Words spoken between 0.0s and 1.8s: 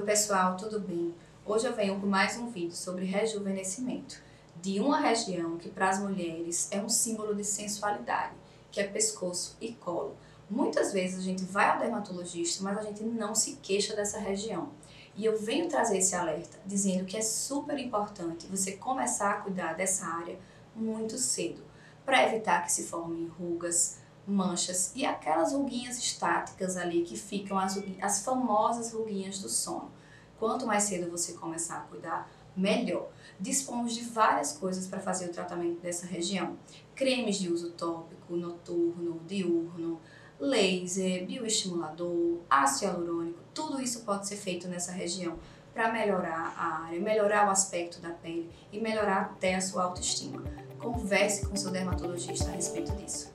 pessoal, tudo bem? Hoje eu